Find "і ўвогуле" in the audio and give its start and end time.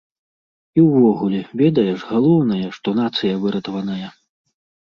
0.79-1.41